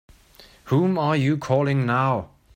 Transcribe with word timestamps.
Whom 0.65 0.97
are 0.97 1.15
you 1.15 1.37
calling 1.37 1.85
now? 1.85 2.31